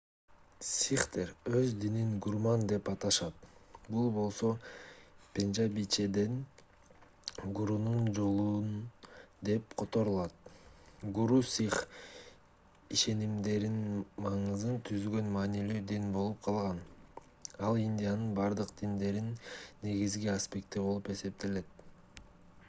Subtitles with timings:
[0.67, 3.43] сихтер өз динин гурмат деп аташат
[3.95, 4.47] бул болсо
[5.35, 6.39] пенжабичеден
[7.59, 8.45] гурунун жолу
[9.49, 10.49] деп которулат
[11.19, 11.77] гуру сих
[12.97, 16.79] ишенимдеринин маңызын түзгөн маанилүү дин болуп калган
[17.69, 19.29] ал индиянын бардык диндеринин
[19.89, 22.27] негизги аспекти болуп эсептелет